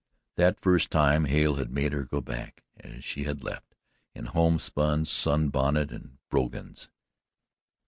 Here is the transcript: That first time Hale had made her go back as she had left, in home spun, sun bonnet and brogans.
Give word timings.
That 0.35 0.59
first 0.59 0.89
time 0.89 1.25
Hale 1.25 1.57
had 1.57 1.69
made 1.71 1.93
her 1.93 2.05
go 2.05 2.21
back 2.21 2.63
as 2.77 3.03
she 3.03 3.25
had 3.25 3.43
left, 3.43 3.75
in 4.15 4.25
home 4.25 4.57
spun, 4.57 5.05
sun 5.05 5.49
bonnet 5.49 5.91
and 5.91 6.17
brogans. 6.27 6.89